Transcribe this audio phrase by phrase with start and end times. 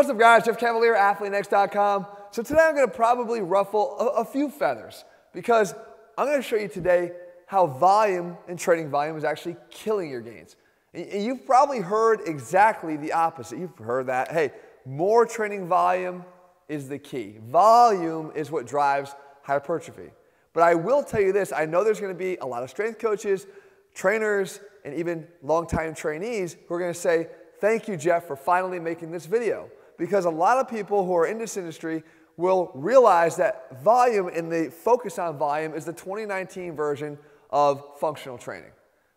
[0.00, 0.46] What's up, guys?
[0.46, 2.06] Jeff Cavaliere, ATHLEANX.com.
[2.30, 5.04] So today I'm going to probably ruffle a, a few feathers
[5.34, 5.74] because
[6.16, 7.12] I'm going to show you today
[7.44, 10.56] how volume and training volume is actually killing your gains.
[10.94, 13.58] And you've probably heard exactly the opposite.
[13.58, 14.52] You've heard that, hey,
[14.86, 16.24] more training volume
[16.66, 17.36] is the key.
[17.50, 20.12] Volume is what drives hypertrophy.
[20.54, 22.70] But I will tell you this I know there's going to be a lot of
[22.70, 23.46] strength coaches,
[23.94, 27.26] trainers, and even longtime trainees who are going to say,
[27.60, 31.26] Thank you, Jeff, for finally making this video because a lot of people who are
[31.26, 32.02] in this industry
[32.38, 37.18] will realize that volume and the focus on volume is the 2019 version
[37.50, 38.70] of functional training,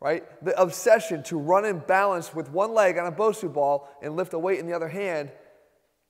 [0.00, 0.24] right?
[0.42, 4.32] The obsession to run in balance with one leg on a Bosu ball and lift
[4.32, 5.30] a weight in the other hand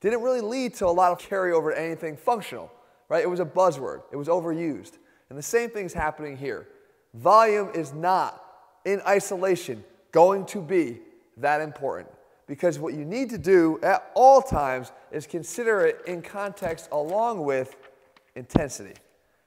[0.01, 2.71] didn't really lead to a lot of carryover to anything functional,
[3.09, 3.25] right?
[3.25, 4.99] It was a buzzword, it was overused.
[5.31, 6.69] And the same thing's happening here.
[7.15, 8.41] Volume is not
[8.85, 11.01] in isolation going to be
[11.37, 12.09] that important
[12.51, 17.45] because what you need to do at all times is consider it in context along
[17.45, 17.77] with
[18.35, 18.95] intensity.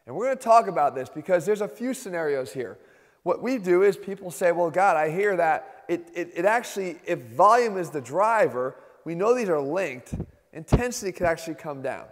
[0.07, 2.77] And we're going to talk about this because there's a few scenarios here.
[3.23, 6.95] What we do is people say, well, God, I hear that it, it, it actually,
[7.05, 10.13] if volume is the driver, we know these are linked,
[10.53, 12.05] intensity could actually come down.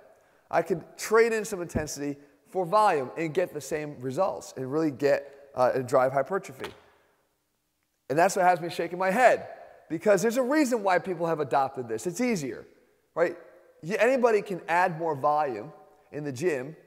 [0.50, 2.18] I could trade in some intensity
[2.50, 6.70] for volume and get the same results and really get uh, and drive hypertrophy.
[8.10, 9.48] And that's what has me shaking my head
[9.92, 12.08] because there's a reason why people have adopted this.
[12.08, 12.66] It's easier,
[13.14, 13.36] right?
[14.00, 15.74] Anybody can add more volume
[16.14, 16.78] in the gym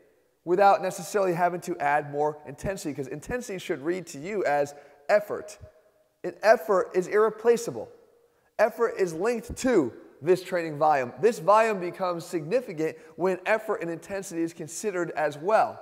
[0.47, 4.75] without necessarily having to add more intensity because intensity should read to you as
[5.11, 5.59] effort.
[6.25, 7.91] And effort is irreplaceable.
[8.59, 11.13] Effort is linked to this training volume.
[11.21, 15.79] This volume becomes significant when effort and intensity is considered as well.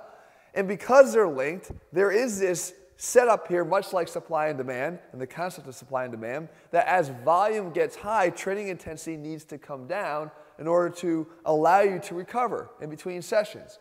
[0.55, 4.99] And because they're linked, there is this set up here, much like supply and demand,
[5.11, 9.43] and the concept of supply and demand, that as volume gets high, training intensity needs
[9.45, 13.79] to come down in order to allow you to recover in between sessions.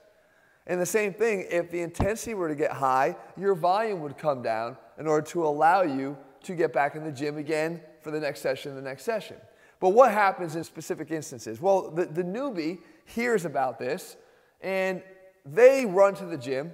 [0.67, 4.43] And the same thing, if the intensity were to get high, your volume would come
[4.43, 8.21] down in order to allow you to get back in the gym again for the
[8.21, 9.37] next session, the next session.
[9.81, 11.61] But what happens in specific instances?
[11.61, 14.17] Well, the, the newbie hears about this
[14.61, 15.03] and
[15.45, 16.73] they run to the gym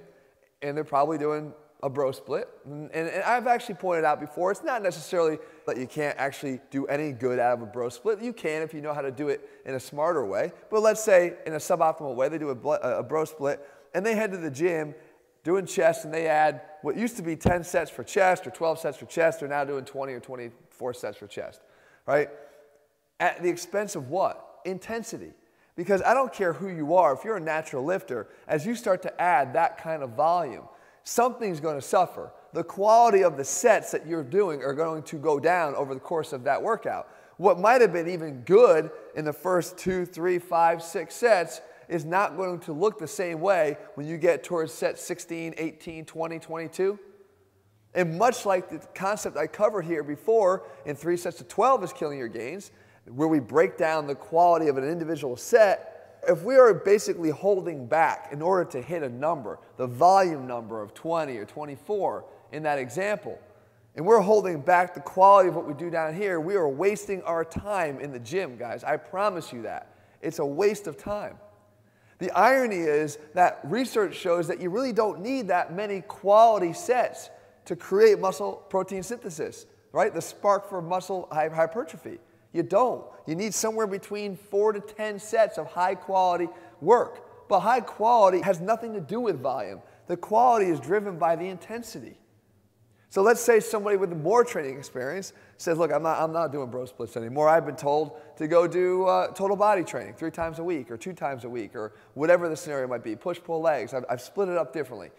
[0.61, 2.49] and they're probably doing a bro split.
[2.65, 6.85] And, and, I've actually pointed out before, it's not necessarily that you can't actually do
[6.87, 8.21] any good out of a bro split.
[8.21, 10.51] You can if you know how to do it in a smarter way.
[10.69, 14.15] But let's say in a suboptimal way, they do a, a bro split and they
[14.15, 14.93] head to the gym
[15.43, 18.79] doing chest and they add what used to be 10 sets for chest or 12
[18.79, 19.39] sets for chest.
[19.39, 21.61] They're now doing 20 or 24 sets for chest,
[22.05, 22.29] right?
[23.19, 24.59] At the expense of what?
[24.65, 25.31] Intensity.
[25.75, 29.01] Because I don't care who you are, if you're a natural lifter, as you start
[29.03, 30.65] to add that kind of volume,
[31.03, 32.31] something's going to suffer.
[32.53, 35.99] The quality of the sets that you're doing are going to go down over the
[35.99, 37.07] course of that workout.
[37.37, 42.05] What might have been even good in the first two, three, five, six sets is
[42.05, 46.39] not going to look the same way when you get towards set 16, 18, 20,
[46.39, 46.99] 22.
[47.95, 51.93] And much like the concept I covered here before in three sets of 12 is
[51.93, 52.71] killing your gains,
[53.05, 55.98] where we break down the quality of an individual set,
[56.29, 60.81] if we are basically holding back in order to hit a number, the volume number
[60.81, 63.39] of 20 or 24 in that example,
[63.95, 67.21] and we're holding back the quality of what we do down here, we are wasting
[67.23, 68.83] our time in the gym, guys.
[68.83, 69.93] I promise you that.
[70.21, 71.37] It's a waste of time.
[72.19, 77.29] The irony is that research shows that you really don't need that many quality sets
[77.65, 80.13] to create muscle protein synthesis, right?
[80.13, 82.19] The spark for muscle hypertrophy.
[82.51, 83.05] You don't.
[83.27, 86.47] You need somewhere between four to 10 sets of high quality
[86.81, 87.47] work.
[87.47, 89.81] But high quality has nothing to do with volume.
[90.07, 92.19] The quality is driven by the intensity.
[93.11, 96.69] So let's say somebody with more training experience says, Look, I'm not, I'm not doing
[96.69, 97.49] bro splits anymore.
[97.49, 100.97] I've been told to go do uh, total body training three times a week or
[100.97, 103.95] two times a week or whatever the scenario might be, push pull legs.
[103.95, 105.09] I've, I've split it up differently.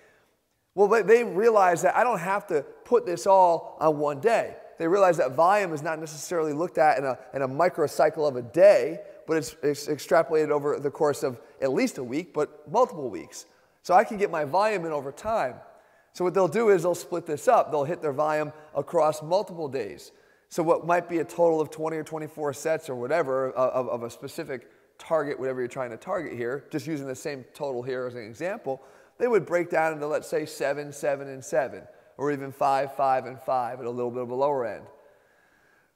[0.77, 4.89] Well, they realize that I don't have to put this all on one day they
[4.89, 8.41] realize that volume is not necessarily looked at in a, in a microcycle of a
[8.41, 13.11] day, but it's, it's extrapolated over the course of at least a week, but multiple
[13.11, 13.45] weeks.
[13.83, 15.57] So I can get my volume in over time.
[16.15, 17.71] So what they'll do is they'll split this up.
[17.71, 20.13] They'll hit their volume across multiple days.
[20.49, 24.03] So what might be a total of 20 or 24 sets or whatever of, of
[24.03, 28.07] a specific target, whatever you're trying to target here, just using the same total here
[28.07, 28.81] as an example,
[29.19, 31.83] they would break down into, let's say, seven, seven, and seven
[32.21, 34.85] or even five, five, and five at a little bit of a lower end.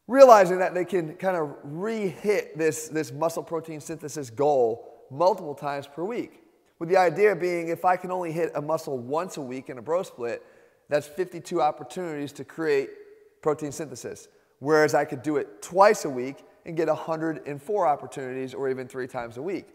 [0.08, 5.54] Realizing that they can kind of re hit this, this muscle protein synthesis goal multiple
[5.54, 6.40] times per week.
[6.78, 9.76] With the idea being if I can only hit a muscle once a week in
[9.76, 10.42] a bro split,
[10.88, 12.88] that's 52 opportunities to create
[13.42, 14.28] protein synthesis.
[14.60, 19.06] Whereas I could do it twice a week and get 104 opportunities or even three
[19.06, 19.66] times a week.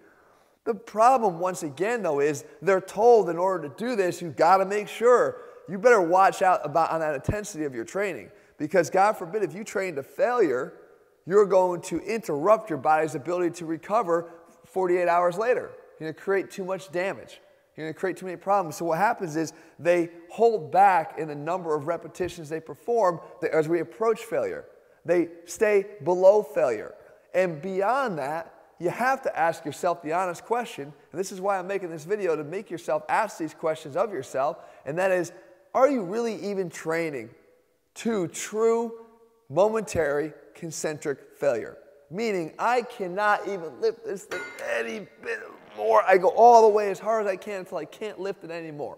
[0.64, 4.58] The problem, once again, though, is they're told in order to do this, you've got
[4.58, 5.38] to make sure
[5.70, 8.32] you better watch out about on that intensity of your training.
[8.58, 10.74] Because God forbid, if you train to failure,
[11.26, 14.32] you're going to interrupt your body's ability to recover
[14.66, 15.72] 48 hours later.
[16.00, 17.40] You're going to create too much damage.
[17.76, 18.76] You're going to create too many problems.
[18.76, 23.22] So, what happens is they hold back in the number of repetitions they perform
[23.54, 24.66] as we approach failure.
[25.06, 26.94] They stay below failure.
[27.34, 31.60] And beyond that, you have to ask yourself the honest question, and this is why
[31.60, 35.34] I'm making this video to make yourself ask these questions of yourself, and that is
[35.74, 37.30] are you really even training
[37.96, 38.94] to true
[39.50, 41.78] momentary concentric failure?
[42.12, 44.42] Meaning, I cannot even lift this thing
[44.76, 45.40] any bit
[45.78, 46.04] more.
[46.08, 48.52] I go all the way as hard as I can until I can't lift it
[48.52, 48.98] anymore.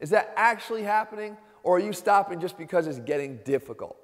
[0.00, 1.36] Is that actually happening?
[1.62, 3.96] Or are you stopping just because it's getting difficult?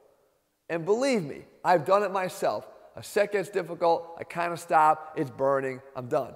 [0.68, 2.66] And believe me, I've done it myself.
[2.96, 6.34] A set gets difficult, I kind of stop, it's burning, I'm done.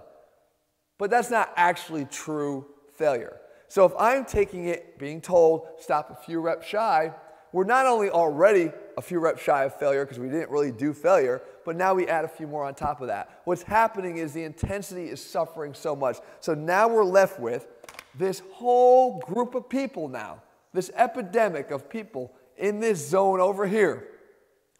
[0.99, 3.39] But that's not actually true failure.
[3.69, 7.13] So if I'm taking it, being told, stop a few reps shy,
[7.53, 10.93] we're not only already a few reps shy of failure because we didn't really do
[10.93, 13.41] failure, but now we add a few more on top of that.
[13.45, 16.19] What's happening is the intensity is suffering so much.
[16.41, 17.67] So now we're left with
[18.15, 20.43] this whole group of people now,
[20.73, 24.09] this epidemic of people in this zone over here,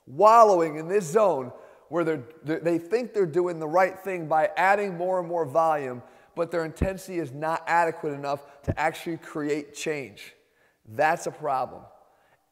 [0.07, 1.53] wallowing in this zone
[1.89, 2.05] where
[2.45, 6.03] they think they're doing the right thing by adding more and more volume,
[6.37, 10.35] but their intensity is not adequate enough to actually create change.
[10.87, 11.83] That's a problem.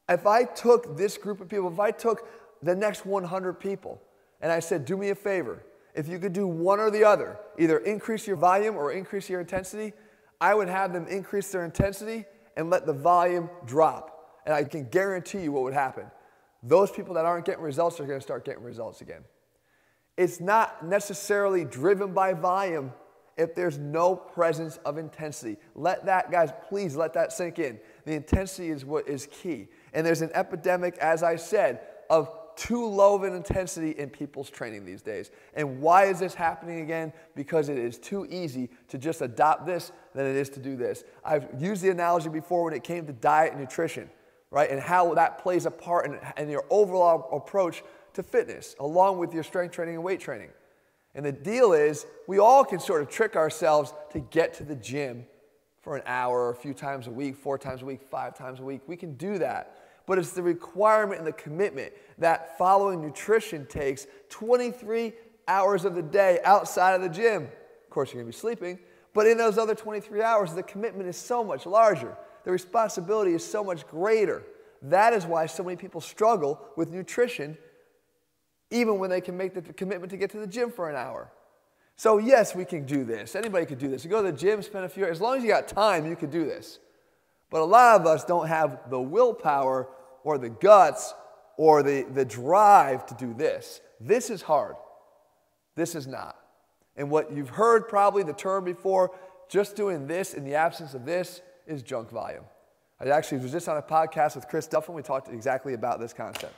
[0.08, 2.26] If I took this group of people, if I took
[2.62, 4.02] the next 100 people
[4.40, 5.62] and I said, do me a favor,
[5.94, 9.40] if you could do one or the other, either increase your volume or increase your
[9.40, 9.92] intensity,
[10.40, 12.25] I would have them increase their intensity
[12.56, 14.40] and let the volume drop.
[14.46, 16.06] And I can guarantee you what would happen.
[16.62, 19.25] Those people that aren't getting results are going to start getting results again.
[20.16, 22.92] It's not necessarily driven by volume
[23.36, 25.56] if there's no presence of intensity.
[25.75, 27.81] Let that, guys, please let that sink in.
[28.04, 29.69] The intensity is what is key.
[29.92, 34.50] And there's an epidemic, as I said, of too low of an intensity in people's
[34.50, 35.31] training these days.
[35.54, 37.12] And why is this happening again?
[37.34, 41.04] Because it is too easy to just adopt this than it is to do this.
[41.25, 44.08] I've used the analogy before when it came to diet and nutrition,
[44.50, 44.70] right?
[44.70, 47.82] And how that plays a part in, in your overall approach
[48.14, 50.50] to fitness, along with your strength training and weight training.
[51.14, 54.75] And the deal is, we all can sort of trick ourselves to get to the
[54.75, 55.26] gym
[55.81, 58.64] for an hour, a few times a week, four times a week, five times a
[58.64, 58.81] week.
[58.87, 59.76] We can do that
[60.06, 65.12] but it's the requirement and the commitment that following nutrition takes 23
[65.49, 67.44] hours of the day outside of the gym.
[67.44, 68.78] Of course, you're going to be sleeping,
[69.12, 72.17] but in those other 23 hours, the commitment is so much larger.
[72.44, 74.43] The responsibility is so much greater.
[74.82, 77.56] That is why so many people struggle with nutrition,
[78.74, 81.30] even when they can make the commitment to get to the gym for an hour.
[81.96, 83.36] So, yes, we can do this.
[83.36, 84.04] Anybody can do this.
[84.04, 85.18] You go to the gym, spend a few hours.
[85.18, 86.80] As long as you got time, you can do this.
[87.50, 89.88] But a lot of us don't have the willpower
[90.24, 91.14] or the guts
[91.56, 93.80] or the, the drive to do this.
[94.00, 94.74] This is hard.
[95.76, 96.36] This is not.
[96.96, 99.12] And what you've heard probably the term before,
[99.48, 102.44] just doing this in the absence of this is junk volume.
[103.00, 104.94] I actually was just on a podcast with Chris Duffin.
[104.94, 106.54] We talked exactly about this concept.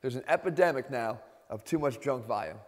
[0.00, 1.18] There's an epidemic now
[1.50, 2.58] of too much junk volume.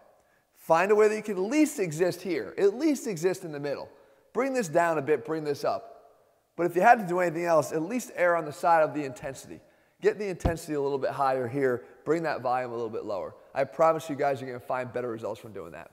[0.54, 3.60] Find a way that you can at least exist here, at least exist in the
[3.60, 3.88] middle.
[4.32, 5.90] Bring this down a bit, bring this up.
[6.56, 8.94] But if you had to do anything else, at least err on the side of
[8.94, 9.60] the intensity.
[10.00, 13.34] Get the intensity a little bit higher here, bring that volume a little bit lower.
[13.54, 15.90] I promise you guys you're gonna find better results from doing that.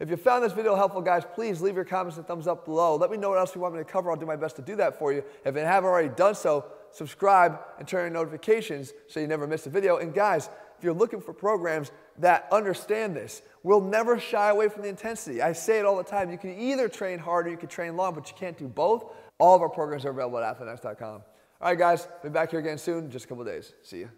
[0.00, 2.96] If you found this video helpful, guys, please leave your comments and thumbs up below.
[2.96, 4.10] Let me know what else you want me to cover.
[4.10, 5.22] I'll do my best to do that for you.
[5.44, 9.66] If you haven't already done so, subscribe and turn on notifications so you never miss
[9.66, 9.98] a video.
[9.98, 10.50] And guys,
[10.84, 15.42] you're looking for programs that understand this, we'll never shy away from the intensity.
[15.42, 16.30] I say it all the time.
[16.30, 19.12] You can either train hard or you can train long, but you can't do both.
[19.38, 21.22] All of our programs are available at athleanx.com.
[21.60, 23.72] All right, guys, be back here again soon, just a couple days.
[23.82, 24.10] See you.